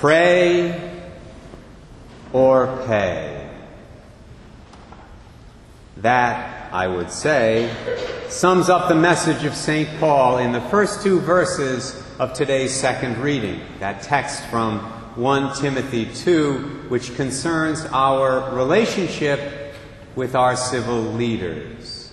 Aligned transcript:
Pray 0.00 0.98
or 2.32 2.82
pay. 2.86 3.50
That, 5.98 6.72
I 6.72 6.86
would 6.86 7.10
say, 7.10 7.70
sums 8.30 8.70
up 8.70 8.88
the 8.88 8.94
message 8.94 9.44
of 9.44 9.54
St. 9.54 9.86
Paul 10.00 10.38
in 10.38 10.52
the 10.52 10.60
first 10.62 11.02
two 11.02 11.20
verses 11.20 12.02
of 12.18 12.32
today's 12.32 12.74
second 12.74 13.18
reading. 13.18 13.60
That 13.80 14.00
text 14.00 14.42
from 14.44 14.78
1 15.16 15.56
Timothy 15.56 16.06
2, 16.06 16.86
which 16.88 17.14
concerns 17.14 17.84
our 17.92 18.54
relationship 18.56 19.74
with 20.16 20.34
our 20.34 20.56
civil 20.56 21.02
leaders. 21.02 22.10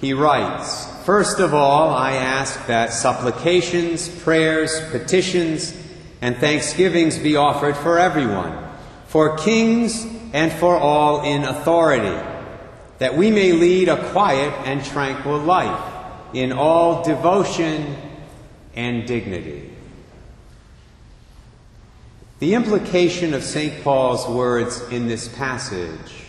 He 0.00 0.14
writes, 0.14 0.86
First 1.04 1.38
of 1.38 1.52
all, 1.52 1.90
I 1.90 2.12
ask 2.12 2.66
that 2.66 2.94
supplications, 2.94 4.08
prayers, 4.08 4.80
petitions, 4.90 5.74
and 6.20 6.36
thanksgivings 6.36 7.18
be 7.18 7.36
offered 7.36 7.76
for 7.76 7.98
everyone, 7.98 8.56
for 9.06 9.36
kings 9.38 10.06
and 10.32 10.52
for 10.52 10.76
all 10.76 11.22
in 11.22 11.44
authority, 11.44 12.18
that 12.98 13.16
we 13.16 13.30
may 13.30 13.52
lead 13.52 13.88
a 13.88 14.10
quiet 14.10 14.52
and 14.66 14.84
tranquil 14.84 15.38
life 15.38 15.94
in 16.34 16.52
all 16.52 17.02
devotion 17.04 17.96
and 18.74 19.06
dignity. 19.06 19.70
The 22.40 22.54
implication 22.54 23.34
of 23.34 23.42
St. 23.42 23.82
Paul's 23.82 24.28
words 24.28 24.80
in 24.90 25.08
this 25.08 25.28
passage, 25.28 26.24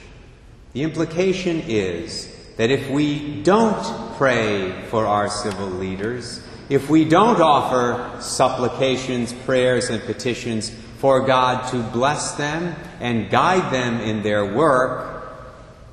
the 0.73 0.83
implication 0.83 1.61
is 1.67 2.35
that 2.57 2.71
if 2.71 2.89
we 2.89 3.41
don't 3.43 4.15
pray 4.17 4.85
for 4.89 5.05
our 5.05 5.29
civil 5.29 5.67
leaders, 5.67 6.41
if 6.69 6.89
we 6.89 7.03
don't 7.03 7.41
offer 7.41 8.21
supplications, 8.21 9.33
prayers, 9.33 9.89
and 9.89 10.01
petitions 10.03 10.69
for 10.99 11.25
God 11.25 11.71
to 11.71 11.81
bless 11.91 12.33
them 12.33 12.75
and 12.99 13.29
guide 13.29 13.73
them 13.73 13.99
in 14.01 14.21
their 14.21 14.53
work, 14.53 15.33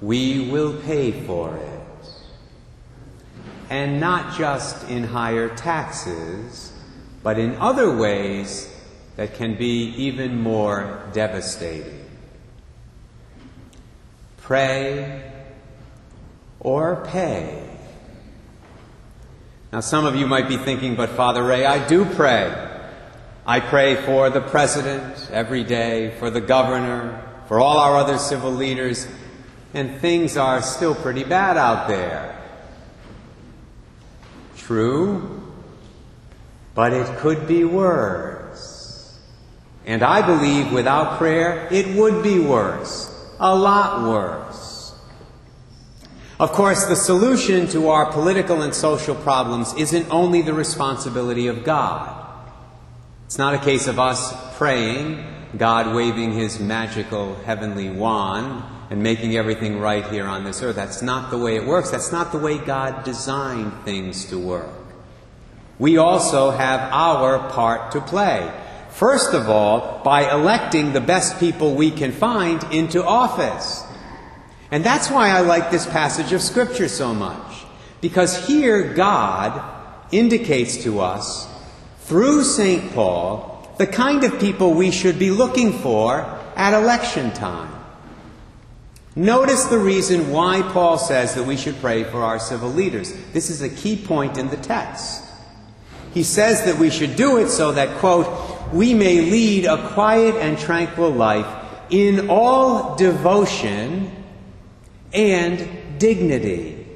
we 0.03 0.51
will 0.51 0.75
pay 0.83 1.12
for 1.12 1.56
it. 1.56 2.09
And 3.70 3.98
not 3.98 4.36
just 4.36 4.89
in 4.91 5.05
higher 5.05 5.48
taxes, 5.48 6.73
but 7.23 7.39
in 7.39 7.56
other 7.56 7.97
ways 7.97 8.73
that 9.17 9.34
can 9.34 9.56
be 9.56 9.95
even 9.97 10.41
more 10.41 11.08
devastating. 11.12 12.05
Pray 14.36 15.33
or 16.61 17.05
pay. 17.06 17.66
Now, 19.72 19.81
some 19.81 20.06
of 20.06 20.14
you 20.14 20.27
might 20.27 20.48
be 20.48 20.56
thinking, 20.56 20.95
but 20.95 21.11
Father 21.11 21.42
Ray, 21.42 21.67
I 21.67 21.86
do 21.86 22.05
pray. 22.05 22.55
I 23.45 23.61
pray 23.61 23.97
for 23.97 24.31
the 24.31 24.41
President 24.41 25.28
every 25.33 25.64
day, 25.64 26.14
for 26.19 26.31
the 26.31 26.41
Governor, 26.41 27.23
for 27.48 27.61
all 27.61 27.78
our 27.78 27.97
other 27.97 28.19
civil 28.19 28.53
leaders, 28.53 29.06
and 29.75 30.00
things 30.00 30.36
are 30.36 30.62
still 30.62 30.95
pretty 30.95 31.25
bad 31.25 31.56
out 31.56 31.89
there. 31.89 32.41
True, 34.56 35.42
but 36.75 36.92
it 36.92 37.19
could 37.19 37.47
be 37.47 37.64
worse. 37.64 39.19
And 39.84 40.03
I 40.03 40.27
believe 40.27 40.73
without 40.73 41.19
prayer, 41.19 41.69
it 41.70 41.97
would 41.97 42.23
be 42.23 42.39
worse. 42.41 43.12
A 43.39 43.55
lot 43.55 44.08
worse. 44.08 44.76
Of 46.39 46.53
course, 46.53 46.84
the 46.84 46.97
solution 46.97 47.67
to 47.69 47.89
our 47.89 48.12
political 48.12 48.61
and 48.61 48.75
social 48.75 49.15
problems 49.15 49.73
isn't 49.75 50.11
only 50.11 50.42
the 50.42 50.53
responsibility 50.53 51.47
of 51.47 51.65
God. 51.65 52.27
It's 53.25 53.39
not 53.39 53.55
a 53.55 53.59
case 53.59 53.87
of 53.87 53.98
us 53.98 54.34
praying, 54.59 55.25
God 55.57 55.95
waving 55.95 56.33
his 56.33 56.61
magical 56.61 57.36
heavenly 57.36 57.89
wand 57.89 58.63
and 58.91 59.02
making 59.02 59.35
everything 59.35 59.80
right 59.80 60.05
here 60.08 60.27
on 60.27 60.45
this 60.45 60.63
earth. 60.63 60.77
That's 60.77 61.01
not 61.01 61.30
the 61.30 61.39
way 61.39 61.57
it 61.57 61.67
works. 61.67 61.91
That's 61.91 62.13
not 62.13 62.33
the 62.33 62.39
way 62.39 62.58
God 62.58 63.03
designed 63.03 63.73
things 63.86 64.27
to 64.27 64.39
work. 64.39 64.68
We 65.79 65.97
also 65.97 66.51
have 66.51 66.80
our 66.92 67.51
part 67.51 67.92
to 67.92 68.03
play. 68.03 68.53
First 68.91 69.33
of 69.33 69.48
all, 69.48 70.03
by 70.05 70.30
electing 70.30 70.92
the 70.92 71.01
best 71.01 71.41
people 71.41 71.74
we 71.74 71.91
can 71.91 72.13
find 72.13 72.63
into 72.73 73.03
office. 73.03 73.86
And 74.71 74.85
that's 74.85 75.11
why 75.11 75.31
I 75.31 75.41
like 75.41 75.71
this 75.71 75.87
passage 75.87 76.33
of 76.33 76.43
Scripture 76.43 76.89
so 76.89 77.15
much. 77.15 77.65
Because 78.01 78.47
here 78.47 78.95
God 78.95 79.63
indicates 80.13 80.83
to 80.85 81.01
us, 81.01 81.49
through 82.01 82.45
St. 82.45 82.93
Paul, 82.93 83.75
the 83.79 83.87
kind 83.87 84.25
of 84.25 84.39
people 84.39 84.75
we 84.75 84.91
should 84.91 85.19
be 85.19 85.31
looking 85.31 85.73
for 85.73 86.21
at 86.57 86.73
election 86.73 87.33
time. 87.33 87.73
Notice 89.15 89.65
the 89.65 89.79
reason 89.79 90.31
why 90.31 90.63
Paul 90.63 90.98
says 90.98 91.35
that 91.35 91.45
we 91.45 91.57
should 91.57 91.81
pray 91.81 92.05
for 92.05 92.23
our 92.23 92.39
civil 92.39 92.69
leaders. 92.69 93.13
This 93.33 93.51
is 93.51 93.63
a 93.63 93.69
key 93.69 93.97
point 93.97 94.37
in 94.37 94.48
the 94.48 94.57
text. 94.59 95.25
He 96.13 96.23
says 96.23 96.65
that 96.65 96.79
we 96.79 96.91
should 96.91 97.17
do 97.17 97.39
it 97.39 97.48
so 97.48 97.73
that, 97.73 97.98
quote, 97.98 98.73
we 98.73 98.95
may 98.95 99.23
lead 99.23 99.65
a 99.65 99.89
quiet 99.95 100.35
and 100.37 100.59
tranquil 100.59 101.11
life 101.11 101.47
in 101.91 102.29
all 102.29 102.97
devotion 102.97 104.11
and 105.12 105.98
dignity. 105.98 106.86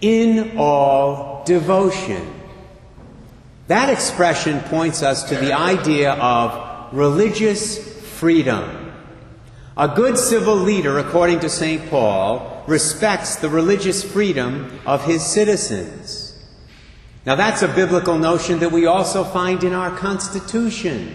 In 0.00 0.56
all 0.56 1.44
devotion. 1.44 2.34
That 3.66 3.88
expression 3.88 4.60
points 4.62 5.02
us 5.02 5.24
to 5.28 5.36
the 5.36 5.52
idea 5.52 6.12
of 6.14 6.92
religious 6.92 7.78
freedom. 8.18 8.92
A 9.76 9.88
good 9.88 10.18
civil 10.18 10.56
leader, 10.56 10.98
according 10.98 11.40
to 11.40 11.48
St. 11.48 11.88
Paul, 11.88 12.64
respects 12.66 13.36
the 13.36 13.48
religious 13.48 14.02
freedom 14.02 14.80
of 14.84 15.04
his 15.04 15.24
citizens. 15.24 16.36
Now, 17.24 17.34
that's 17.34 17.62
a 17.62 17.68
biblical 17.68 18.18
notion 18.18 18.58
that 18.58 18.72
we 18.72 18.86
also 18.86 19.24
find 19.24 19.62
in 19.62 19.72
our 19.72 19.96
Constitution, 19.96 21.14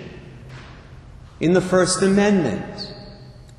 in 1.39 1.53
the 1.53 1.61
First 1.61 2.01
Amendment 2.01 2.94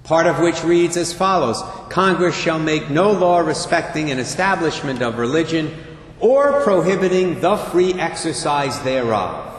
part 0.07 0.29
of 0.29 0.39
which 0.39 0.63
reads 0.63 0.97
as 0.97 1.13
follows 1.13 1.61
Congress 1.91 2.35
shall 2.35 2.61
make 2.61 2.89
no 2.89 3.11
law 3.11 3.41
respecting 3.41 4.11
an 4.11 4.21
establishment 4.21 5.03
of 5.03 5.19
religion 5.19 5.77
or 6.21 6.63
prohibiting 6.63 7.41
the 7.41 7.57
free 7.57 7.93
exercise 7.95 8.81
thereof. 8.83 9.53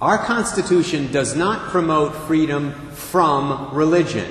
Our 0.00 0.18
Constitution 0.18 1.12
does 1.12 1.36
not 1.36 1.68
promote 1.70 2.14
freedom 2.14 2.72
from 2.92 3.74
religion, 3.74 4.26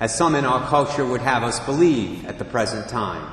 as 0.00 0.16
some 0.16 0.34
in 0.34 0.44
our 0.44 0.66
culture 0.66 1.06
would 1.06 1.20
have 1.20 1.42
us 1.44 1.60
believe 1.60 2.24
at 2.26 2.38
the 2.38 2.44
present 2.44 2.88
time. 2.88 3.24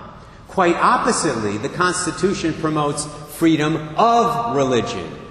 Quite 0.47 0.75
oppositely, 0.75 1.58
the 1.58 1.69
Constitution 1.69 2.53
promotes 2.53 3.06
freedom 3.35 3.96
of 3.97 4.56
religion. 4.56 5.27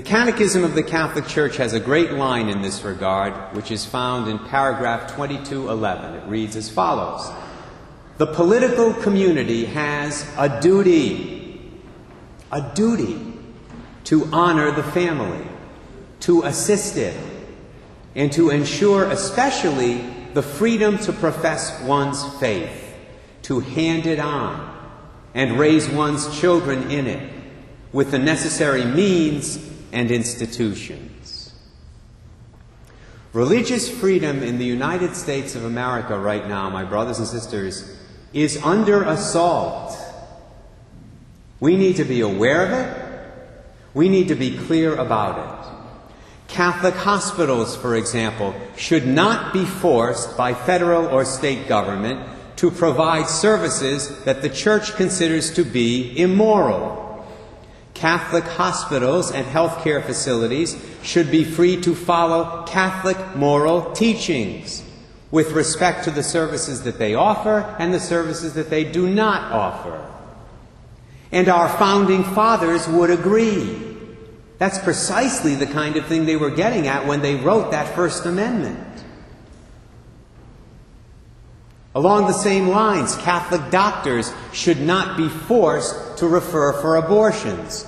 The 0.00 0.06
Catechism 0.06 0.64
of 0.64 0.74
the 0.74 0.82
Catholic 0.82 1.26
Church 1.26 1.58
has 1.58 1.74
a 1.74 1.78
great 1.78 2.12
line 2.12 2.48
in 2.48 2.62
this 2.62 2.84
regard, 2.84 3.34
which 3.54 3.70
is 3.70 3.84
found 3.84 4.30
in 4.30 4.38
paragraph 4.38 5.14
2211. 5.14 6.14
It 6.14 6.26
reads 6.26 6.56
as 6.56 6.70
follows 6.70 7.30
The 8.16 8.28
political 8.28 8.94
community 8.94 9.66
has 9.66 10.26
a 10.38 10.58
duty, 10.62 11.70
a 12.50 12.62
duty 12.74 13.34
to 14.04 14.24
honor 14.32 14.70
the 14.70 14.84
family, 14.84 15.46
to 16.20 16.44
assist 16.44 16.96
it, 16.96 17.14
and 18.14 18.32
to 18.32 18.48
ensure 18.48 19.04
especially 19.10 19.98
the 20.32 20.42
freedom 20.42 20.96
to 21.00 21.12
profess 21.12 21.78
one's 21.82 22.24
faith, 22.38 22.96
to 23.42 23.60
hand 23.60 24.06
it 24.06 24.18
on, 24.18 24.96
and 25.34 25.58
raise 25.58 25.90
one's 25.90 26.40
children 26.40 26.90
in 26.90 27.06
it 27.06 27.30
with 27.92 28.12
the 28.12 28.18
necessary 28.18 28.86
means 28.86 29.69
and 29.92 30.10
institutions. 30.10 31.52
Religious 33.32 33.88
freedom 33.88 34.42
in 34.42 34.58
the 34.58 34.64
United 34.64 35.14
States 35.14 35.54
of 35.54 35.64
America 35.64 36.18
right 36.18 36.48
now, 36.48 36.68
my 36.68 36.84
brothers 36.84 37.18
and 37.18 37.28
sisters, 37.28 37.96
is 38.32 38.60
under 38.62 39.04
assault. 39.04 39.96
We 41.60 41.76
need 41.76 41.96
to 41.96 42.04
be 42.04 42.22
aware 42.22 42.66
of 42.66 42.72
it. 42.72 43.06
We 43.94 44.08
need 44.08 44.28
to 44.28 44.34
be 44.34 44.56
clear 44.56 44.96
about 44.96 45.38
it. 45.38 45.70
Catholic 46.48 46.94
hospitals, 46.94 47.76
for 47.76 47.94
example, 47.94 48.54
should 48.76 49.06
not 49.06 49.52
be 49.52 49.64
forced 49.64 50.36
by 50.36 50.52
federal 50.52 51.06
or 51.06 51.24
state 51.24 51.68
government 51.68 52.28
to 52.56 52.70
provide 52.70 53.28
services 53.28 54.24
that 54.24 54.42
the 54.42 54.48
church 54.50 54.96
considers 54.96 55.54
to 55.54 55.64
be 55.64 56.18
immoral. 56.18 56.99
Catholic 57.94 58.44
hospitals 58.44 59.30
and 59.30 59.46
healthcare 59.46 60.04
facilities 60.04 60.76
should 61.02 61.30
be 61.30 61.44
free 61.44 61.80
to 61.82 61.94
follow 61.94 62.64
Catholic 62.66 63.36
moral 63.36 63.92
teachings 63.92 64.82
with 65.30 65.52
respect 65.52 66.04
to 66.04 66.10
the 66.10 66.22
services 66.22 66.82
that 66.82 66.98
they 66.98 67.14
offer 67.14 67.76
and 67.78 67.94
the 67.94 68.00
services 68.00 68.54
that 68.54 68.70
they 68.70 68.84
do 68.84 69.08
not 69.08 69.52
offer. 69.52 70.06
And 71.32 71.48
our 71.48 71.68
founding 71.68 72.24
fathers 72.24 72.88
would 72.88 73.10
agree. 73.10 73.86
That's 74.58 74.78
precisely 74.78 75.54
the 75.54 75.66
kind 75.66 75.96
of 75.96 76.06
thing 76.06 76.26
they 76.26 76.36
were 76.36 76.50
getting 76.50 76.86
at 76.86 77.06
when 77.06 77.22
they 77.22 77.36
wrote 77.36 77.70
that 77.70 77.94
First 77.94 78.26
Amendment. 78.26 78.78
Along 81.94 82.26
the 82.26 82.32
same 82.32 82.68
lines, 82.68 83.16
Catholic 83.16 83.70
doctors 83.70 84.32
should 84.52 84.80
not 84.80 85.16
be 85.16 85.28
forced 85.28 86.18
to 86.18 86.28
refer 86.28 86.72
for 86.74 86.96
abortions 86.96 87.86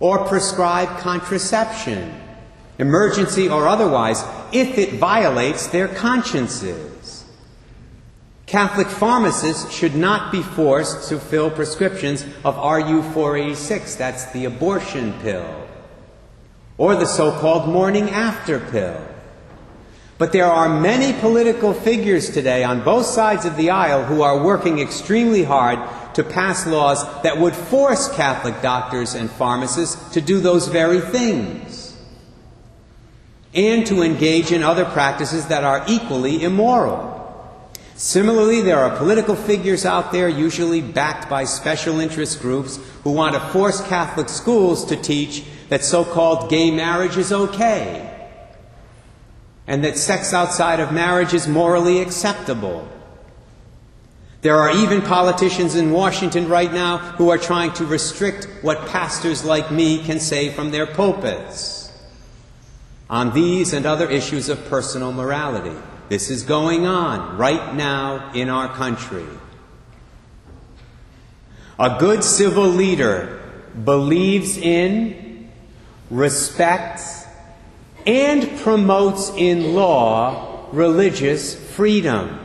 or 0.00 0.26
prescribe 0.26 0.88
contraception, 0.98 2.14
emergency 2.78 3.48
or 3.48 3.68
otherwise, 3.68 4.24
if 4.52 4.78
it 4.78 4.94
violates 4.94 5.66
their 5.66 5.88
consciences. 5.88 7.24
Catholic 8.46 8.88
pharmacists 8.88 9.72
should 9.72 9.94
not 9.94 10.32
be 10.32 10.42
forced 10.42 11.08
to 11.08 11.18
fill 11.18 11.50
prescriptions 11.50 12.24
of 12.44 12.56
RU 12.56 13.02
486, 13.12 13.94
that's 13.96 14.32
the 14.32 14.46
abortion 14.46 15.12
pill, 15.20 15.68
or 16.78 16.96
the 16.96 17.06
so 17.06 17.32
called 17.38 17.68
morning 17.68 18.10
after 18.10 18.58
pill. 18.58 19.11
But 20.22 20.30
there 20.30 20.46
are 20.46 20.68
many 20.68 21.18
political 21.18 21.74
figures 21.74 22.30
today 22.30 22.62
on 22.62 22.84
both 22.84 23.06
sides 23.06 23.44
of 23.44 23.56
the 23.56 23.70
aisle 23.70 24.04
who 24.04 24.22
are 24.22 24.40
working 24.40 24.78
extremely 24.78 25.42
hard 25.42 25.80
to 26.14 26.22
pass 26.22 26.64
laws 26.64 27.02
that 27.24 27.38
would 27.38 27.56
force 27.56 28.08
Catholic 28.14 28.62
doctors 28.62 29.16
and 29.16 29.28
pharmacists 29.28 30.12
to 30.12 30.20
do 30.20 30.38
those 30.38 30.68
very 30.68 31.00
things 31.00 31.96
and 33.52 33.84
to 33.86 34.02
engage 34.02 34.52
in 34.52 34.62
other 34.62 34.84
practices 34.84 35.46
that 35.48 35.64
are 35.64 35.84
equally 35.88 36.44
immoral. 36.44 37.18
Similarly, 37.96 38.60
there 38.60 38.78
are 38.78 38.96
political 38.96 39.34
figures 39.34 39.84
out 39.84 40.12
there, 40.12 40.28
usually 40.28 40.80
backed 40.80 41.28
by 41.28 41.42
special 41.42 41.98
interest 41.98 42.40
groups, 42.40 42.78
who 43.02 43.10
want 43.10 43.34
to 43.34 43.40
force 43.40 43.80
Catholic 43.88 44.28
schools 44.28 44.84
to 44.84 44.94
teach 44.94 45.42
that 45.68 45.84
so 45.84 46.04
called 46.04 46.48
gay 46.48 46.70
marriage 46.70 47.16
is 47.16 47.32
okay 47.32 48.11
and 49.66 49.84
that 49.84 49.96
sex 49.96 50.32
outside 50.32 50.80
of 50.80 50.92
marriage 50.92 51.34
is 51.34 51.46
morally 51.46 52.00
acceptable. 52.00 52.88
There 54.42 54.56
are 54.56 54.72
even 54.72 55.02
politicians 55.02 55.76
in 55.76 55.92
Washington 55.92 56.48
right 56.48 56.72
now 56.72 56.98
who 56.98 57.30
are 57.30 57.38
trying 57.38 57.72
to 57.74 57.86
restrict 57.86 58.48
what 58.62 58.88
pastors 58.88 59.44
like 59.44 59.70
me 59.70 60.02
can 60.02 60.18
say 60.18 60.50
from 60.50 60.72
their 60.72 60.86
pulpits 60.86 61.92
on 63.08 63.32
these 63.34 63.72
and 63.72 63.86
other 63.86 64.10
issues 64.10 64.48
of 64.48 64.64
personal 64.68 65.12
morality. 65.12 65.76
This 66.08 66.28
is 66.28 66.42
going 66.42 66.86
on 66.86 67.36
right 67.36 67.74
now 67.74 68.32
in 68.32 68.48
our 68.48 68.74
country. 68.74 69.26
A 71.78 71.98
good 71.98 72.24
civil 72.24 72.66
leader 72.66 73.40
believes 73.84 74.56
in, 74.56 75.50
respects, 76.10 77.21
and 78.06 78.58
promotes 78.60 79.30
in 79.30 79.74
law 79.74 80.66
religious 80.72 81.54
freedom. 81.54 82.38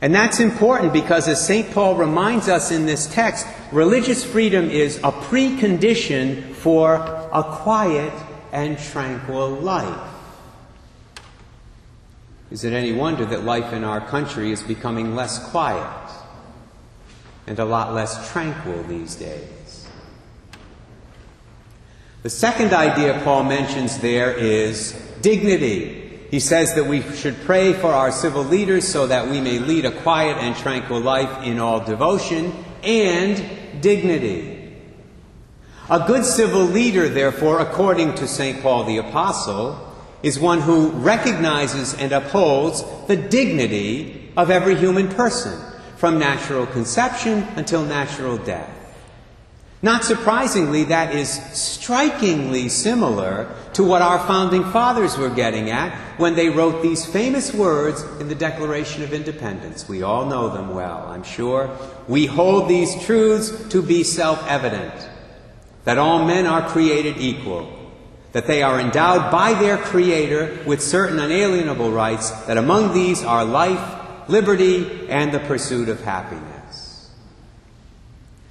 And 0.00 0.14
that's 0.14 0.40
important 0.40 0.92
because, 0.92 1.28
as 1.28 1.46
St. 1.46 1.70
Paul 1.72 1.94
reminds 1.96 2.48
us 2.48 2.70
in 2.70 2.86
this 2.86 3.06
text, 3.06 3.46
religious 3.70 4.24
freedom 4.24 4.70
is 4.70 4.96
a 4.98 5.12
precondition 5.12 6.54
for 6.54 6.94
a 6.94 7.42
quiet 7.42 8.12
and 8.52 8.78
tranquil 8.78 9.50
life. 9.50 10.08
Is 12.50 12.64
it 12.64 12.72
any 12.72 12.92
wonder 12.92 13.24
that 13.26 13.44
life 13.44 13.72
in 13.72 13.84
our 13.84 14.00
country 14.00 14.50
is 14.50 14.62
becoming 14.62 15.14
less 15.14 15.38
quiet 15.50 16.10
and 17.46 17.58
a 17.58 17.64
lot 17.64 17.92
less 17.94 18.32
tranquil 18.32 18.82
these 18.84 19.14
days? 19.14 19.79
The 22.22 22.28
second 22.28 22.74
idea 22.74 23.18
Paul 23.24 23.44
mentions 23.44 23.98
there 23.98 24.30
is 24.32 24.92
dignity. 25.22 26.18
He 26.30 26.38
says 26.38 26.74
that 26.74 26.84
we 26.84 27.00
should 27.14 27.40
pray 27.44 27.72
for 27.72 27.86
our 27.86 28.12
civil 28.12 28.44
leaders 28.44 28.86
so 28.86 29.06
that 29.06 29.28
we 29.28 29.40
may 29.40 29.58
lead 29.58 29.86
a 29.86 30.02
quiet 30.02 30.36
and 30.36 30.54
tranquil 30.54 31.00
life 31.00 31.46
in 31.46 31.58
all 31.58 31.80
devotion 31.80 32.52
and 32.82 33.80
dignity. 33.80 34.74
A 35.88 36.06
good 36.06 36.26
civil 36.26 36.62
leader, 36.62 37.08
therefore, 37.08 37.60
according 37.60 38.14
to 38.16 38.28
St. 38.28 38.62
Paul 38.62 38.84
the 38.84 38.98
Apostle, 38.98 39.78
is 40.22 40.38
one 40.38 40.60
who 40.60 40.90
recognizes 40.90 41.94
and 41.94 42.12
upholds 42.12 42.84
the 43.06 43.16
dignity 43.16 44.30
of 44.36 44.50
every 44.50 44.76
human 44.76 45.08
person, 45.08 45.58
from 45.96 46.18
natural 46.18 46.66
conception 46.66 47.48
until 47.56 47.82
natural 47.82 48.36
death. 48.36 48.79
Not 49.82 50.04
surprisingly, 50.04 50.84
that 50.84 51.14
is 51.14 51.30
strikingly 51.56 52.68
similar 52.68 53.54
to 53.72 53.82
what 53.82 54.02
our 54.02 54.18
founding 54.26 54.62
fathers 54.64 55.16
were 55.16 55.30
getting 55.30 55.70
at 55.70 55.96
when 56.18 56.34
they 56.34 56.50
wrote 56.50 56.82
these 56.82 57.06
famous 57.06 57.54
words 57.54 58.02
in 58.20 58.28
the 58.28 58.34
Declaration 58.34 59.02
of 59.02 59.14
Independence. 59.14 59.88
We 59.88 60.02
all 60.02 60.26
know 60.26 60.50
them 60.50 60.74
well, 60.74 61.06
I'm 61.08 61.22
sure. 61.22 61.74
We 62.08 62.26
hold 62.26 62.68
these 62.68 63.02
truths 63.06 63.70
to 63.70 63.80
be 63.80 64.04
self 64.04 64.46
evident 64.46 64.92
that 65.84 65.96
all 65.96 66.26
men 66.26 66.46
are 66.46 66.68
created 66.68 67.16
equal, 67.16 67.72
that 68.32 68.46
they 68.46 68.62
are 68.62 68.78
endowed 68.78 69.32
by 69.32 69.54
their 69.54 69.78
Creator 69.78 70.58
with 70.66 70.82
certain 70.82 71.18
unalienable 71.18 71.90
rights, 71.90 72.30
that 72.42 72.58
among 72.58 72.92
these 72.92 73.24
are 73.24 73.46
life, 73.46 74.28
liberty, 74.28 75.08
and 75.08 75.32
the 75.32 75.40
pursuit 75.40 75.88
of 75.88 76.02
happiness. 76.02 76.59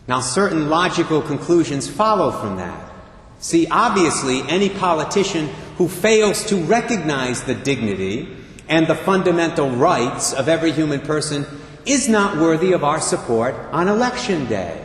Now, 0.10 0.22
certain 0.22 0.70
logical 0.70 1.22
conclusions 1.22 1.88
follow 1.88 2.32
from 2.32 2.58
that. 2.58 2.92
See, 3.38 3.68
obviously, 3.70 4.42
any 4.50 4.68
politician 4.68 5.50
who 5.78 5.88
fails 5.88 6.44
to 6.48 6.56
recognize 6.56 7.44
the 7.44 7.54
dignity 7.54 8.36
and 8.68 8.88
the 8.88 8.96
fundamental 8.96 9.70
rights 9.70 10.34
of 10.34 10.50
every 10.50 10.72
human 10.72 11.02
person 11.02 11.46
is 11.86 12.10
not 12.10 12.38
worthy 12.38 12.72
of 12.72 12.84
our 12.84 13.00
support 13.00 13.54
on 13.72 13.88
election 13.88 14.48
day. 14.48 14.84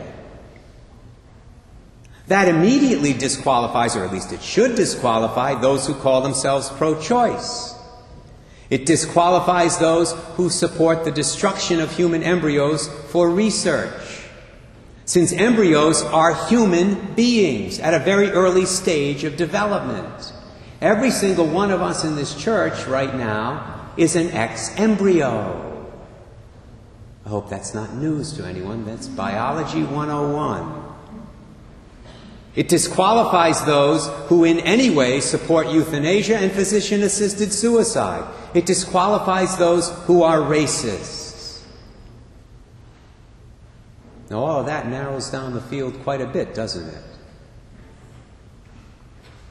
That 2.27 2.47
immediately 2.47 3.13
disqualifies, 3.13 3.95
or 3.95 4.05
at 4.05 4.13
least 4.13 4.31
it 4.31 4.43
should 4.43 4.75
disqualify, 4.75 5.59
those 5.59 5.87
who 5.87 5.95
call 5.95 6.21
themselves 6.21 6.69
pro 6.69 7.01
choice. 7.01 7.73
It 8.69 8.85
disqualifies 8.85 9.79
those 9.79 10.13
who 10.35 10.51
support 10.51 11.03
the 11.03 11.11
destruction 11.11 11.79
of 11.79 11.91
human 11.91 12.21
embryos 12.21 12.87
for 13.09 13.31
research 13.31 14.04
since 15.05 15.31
embryos 15.31 16.01
are 16.01 16.47
human 16.47 17.13
beings 17.13 17.79
at 17.79 17.93
a 17.93 17.99
very 17.99 18.31
early 18.31 18.65
stage 18.65 19.23
of 19.23 19.37
development. 19.37 20.33
Every 20.81 21.11
single 21.11 21.47
one 21.47 21.71
of 21.71 21.81
us 21.81 22.03
in 22.03 22.15
this 22.15 22.35
church 22.35 22.85
right 22.87 23.15
now 23.15 23.91
is 23.97 24.15
an 24.15 24.31
ex 24.31 24.77
embryo. 24.77 25.61
I 27.25 27.29
hope 27.29 27.49
that's 27.49 27.73
not 27.73 27.93
news 27.93 28.33
to 28.33 28.45
anyone. 28.45 28.85
That's 28.85 29.07
Biology 29.07 29.83
101. 29.83 30.83
It 32.55 32.67
disqualifies 32.67 33.65
those 33.65 34.07
who 34.27 34.43
in 34.43 34.59
any 34.59 34.89
way 34.89 35.19
support 35.19 35.69
euthanasia 35.69 36.37
and 36.37 36.51
physician 36.51 37.03
assisted 37.03 37.51
suicide. 37.51 38.23
It 38.53 38.65
disqualifies 38.65 39.57
those 39.57 39.89
who 40.05 40.23
are 40.23 40.39
racist. 40.39 41.24
Now, 44.29 44.43
all 44.43 44.59
of 44.59 44.65
that 44.65 44.87
narrows 44.87 45.29
down 45.29 45.53
the 45.53 45.61
field 45.61 46.01
quite 46.03 46.21
a 46.21 46.25
bit, 46.25 46.55
doesn't 46.55 46.87
it? 46.87 47.03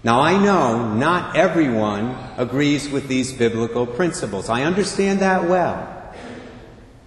Now, 0.03 0.21
I 0.21 0.37
know 0.43 0.93
not 0.93 1.37
everyone 1.37 2.17
agrees 2.37 2.91
with 2.91 3.09
these 3.09 3.33
biblical 3.33 3.87
principles. 3.87 4.49
I 4.49 4.65
understand 4.65 5.21
that 5.21 5.49
well. 5.49 5.91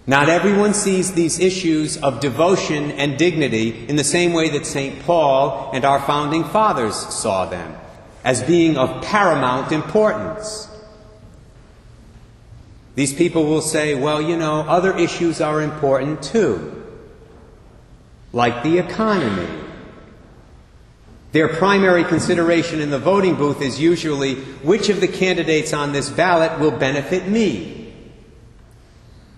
Not 0.06 0.30
everyone 0.30 0.72
sees 0.72 1.12
these 1.12 1.38
issues 1.38 1.98
of 1.98 2.20
devotion 2.20 2.90
and 2.92 3.18
dignity 3.18 3.86
in 3.86 3.96
the 3.96 4.04
same 4.04 4.32
way 4.32 4.48
that 4.48 4.64
St. 4.64 5.02
Paul 5.02 5.70
and 5.74 5.84
our 5.84 6.00
founding 6.00 6.44
fathers 6.44 6.96
saw 6.96 7.44
them, 7.44 7.76
as 8.24 8.42
being 8.42 8.78
of 8.78 9.04
paramount 9.04 9.70
importance. 9.70 10.66
These 12.94 13.12
people 13.12 13.44
will 13.44 13.60
say, 13.60 13.94
well, 13.94 14.20
you 14.20 14.36
know, 14.36 14.62
other 14.62 14.96
issues 14.96 15.42
are 15.42 15.60
important 15.60 16.22
too 16.22 16.78
like 18.38 18.62
the 18.62 18.78
economy. 18.78 19.48
Their 21.32 21.48
primary 21.48 22.04
consideration 22.04 22.80
in 22.80 22.88
the 22.88 22.98
voting 23.00 23.34
booth 23.34 23.60
is 23.60 23.80
usually 23.80 24.36
which 24.62 24.88
of 24.90 25.00
the 25.00 25.08
candidates 25.08 25.72
on 25.72 25.90
this 25.90 26.08
ballot 26.08 26.60
will 26.60 26.70
benefit 26.70 27.26
me? 27.26 27.92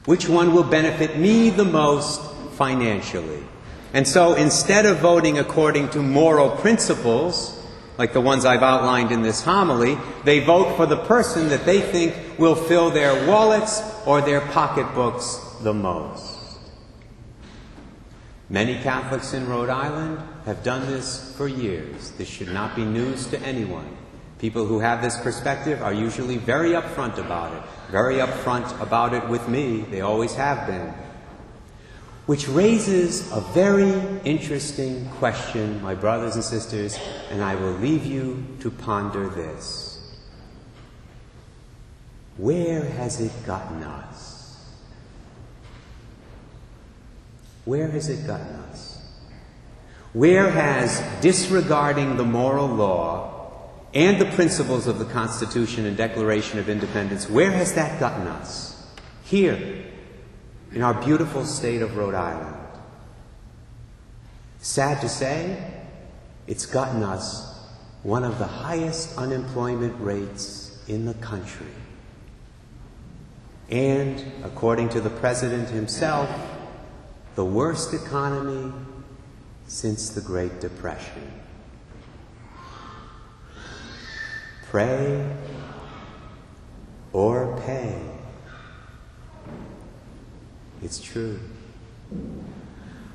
Which 0.04 0.28
one 0.28 0.52
will 0.52 0.64
benefit 0.64 1.18
me 1.18 1.48
the 1.48 1.64
most 1.64 2.20
financially? 2.58 3.42
And 3.94 4.06
so 4.06 4.34
instead 4.34 4.84
of 4.84 4.98
voting 4.98 5.38
according 5.38 5.88
to 5.90 6.02
moral 6.02 6.50
principles, 6.50 7.58
like 7.96 8.12
the 8.12 8.20
ones 8.20 8.44
I've 8.44 8.62
outlined 8.62 9.12
in 9.12 9.22
this 9.22 9.42
homily, 9.42 9.96
they 10.24 10.40
vote 10.40 10.76
for 10.76 10.84
the 10.84 10.98
person 10.98 11.48
that 11.48 11.64
they 11.64 11.80
think 11.80 12.38
will 12.38 12.54
fill 12.54 12.90
their 12.90 13.26
wallets 13.26 13.80
or 14.04 14.20
their 14.20 14.42
pocketbooks 14.42 15.40
the 15.62 15.72
most. 15.72 16.39
Many 18.50 18.82
Catholics 18.82 19.32
in 19.32 19.48
Rhode 19.48 19.68
Island 19.70 20.18
have 20.44 20.64
done 20.64 20.84
this 20.90 21.32
for 21.36 21.46
years. 21.46 22.10
This 22.18 22.28
should 22.28 22.52
not 22.52 22.74
be 22.74 22.84
news 22.84 23.28
to 23.28 23.38
anyone. 23.42 23.96
People 24.40 24.66
who 24.66 24.80
have 24.80 25.02
this 25.02 25.16
perspective 25.20 25.80
are 25.82 25.92
usually 25.92 26.36
very 26.36 26.70
upfront 26.70 27.18
about 27.18 27.54
it, 27.56 27.62
very 27.92 28.16
upfront 28.16 28.68
about 28.80 29.14
it 29.14 29.28
with 29.28 29.48
me. 29.48 29.82
They 29.82 30.00
always 30.00 30.34
have 30.34 30.66
been. 30.66 30.92
Which 32.26 32.48
raises 32.48 33.30
a 33.30 33.40
very 33.40 33.92
interesting 34.24 35.08
question, 35.18 35.80
my 35.80 35.94
brothers 35.94 36.34
and 36.34 36.42
sisters, 36.42 36.98
and 37.30 37.44
I 37.44 37.54
will 37.54 37.74
leave 37.74 38.04
you 38.04 38.44
to 38.60 38.70
ponder 38.72 39.28
this. 39.28 40.16
Where 42.36 42.82
has 42.82 43.20
it 43.20 43.32
gotten 43.46 43.84
us? 43.84 44.29
Where 47.64 47.88
has 47.88 48.08
it 48.08 48.26
gotten 48.26 48.46
us? 48.46 49.02
Where 50.12 50.50
has 50.50 51.02
disregarding 51.20 52.16
the 52.16 52.24
moral 52.24 52.66
law 52.66 53.30
and 53.92 54.20
the 54.20 54.26
principles 54.26 54.86
of 54.86 54.98
the 54.98 55.04
Constitution 55.04 55.86
and 55.86 55.96
Declaration 55.96 56.58
of 56.58 56.68
Independence, 56.68 57.28
where 57.28 57.50
has 57.50 57.74
that 57.74 57.98
gotten 57.98 58.26
us? 58.28 58.76
Here, 59.24 59.84
in 60.72 60.82
our 60.82 60.94
beautiful 60.94 61.44
state 61.44 61.82
of 61.82 61.96
Rhode 61.96 62.14
Island. 62.14 62.56
Sad 64.60 65.00
to 65.00 65.08
say, 65.08 65.72
it's 66.46 66.66
gotten 66.66 67.02
us 67.02 67.58
one 68.02 68.24
of 68.24 68.38
the 68.38 68.46
highest 68.46 69.16
unemployment 69.18 70.00
rates 70.00 70.82
in 70.86 71.04
the 71.04 71.14
country. 71.14 71.66
And, 73.70 74.24
according 74.44 74.88
to 74.90 75.00
the 75.00 75.10
President 75.10 75.68
himself, 75.68 76.28
the 77.34 77.44
worst 77.44 77.94
economy 77.94 78.72
since 79.66 80.10
the 80.10 80.20
Great 80.20 80.60
Depression. 80.60 81.30
Pray 84.68 85.28
or 87.12 87.60
pay. 87.66 88.00
It's 90.82 91.00
true. 91.00 91.38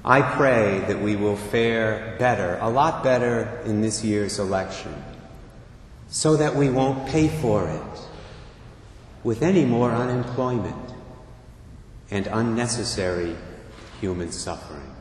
I 0.04 0.22
pray 0.22 0.84
that 0.88 1.02
we 1.02 1.16
will 1.16 1.36
fare 1.36 2.16
better, 2.20 2.60
a 2.62 2.70
lot 2.70 3.04
better 3.04 3.62
in 3.66 3.82
this 3.82 4.04
year's 4.04 4.38
election, 4.38 4.94
so 6.10 6.38
that 6.38 6.56
we 6.56 6.70
won't 6.70 7.08
pay 7.08 7.28
for 7.28 7.68
it 7.68 8.00
with 9.24 9.42
any 9.42 9.66
more 9.66 9.92
unemployment 9.92 10.94
and 12.12 12.28
unnecessary 12.28 13.36
human 14.06 14.32
suffering. 14.32 14.95